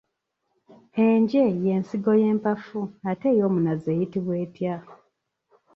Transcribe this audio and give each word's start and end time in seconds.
Enje 1.05 1.41
ye 1.63 1.73
nsigo 1.81 2.11
y'empafu 2.21 2.79
ate 3.09 3.27
ey'omunazi 3.33 3.87
eyitibwa 3.93 4.33
etya? 4.45 4.75